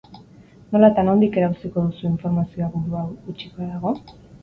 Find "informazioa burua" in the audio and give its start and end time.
2.11-3.07